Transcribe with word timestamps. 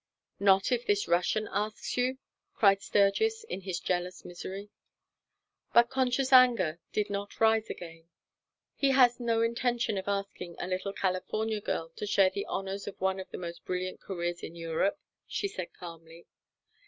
"Not 0.39 0.71
if 0.71 0.83
this 0.87 1.07
Russian 1.07 1.47
asks 1.51 1.95
you?" 1.95 2.17
cried 2.55 2.81
Sturgis, 2.81 3.43
in 3.43 3.61
his 3.61 3.79
jealous 3.79 4.25
misery. 4.25 4.71
But 5.75 5.91
Concha's 5.91 6.33
anger 6.33 6.79
did 6.91 7.11
not 7.11 7.39
rise 7.39 7.69
again. 7.69 8.07
"He 8.73 8.93
has 8.97 9.19
no 9.19 9.43
intention 9.43 9.99
of 9.99 10.07
asking 10.07 10.55
a 10.57 10.65
little 10.65 10.93
California 10.93 11.61
girl 11.61 11.89
to 11.97 12.07
share 12.07 12.31
the 12.31 12.47
honors 12.47 12.87
of 12.87 12.99
one 12.99 13.19
of 13.19 13.29
the 13.29 13.37
most 13.37 13.63
brilliant 13.63 14.01
careers 14.01 14.41
in 14.41 14.55
Europe," 14.55 14.99
she 15.27 15.47
said 15.47 15.71
calmly. 15.71 16.25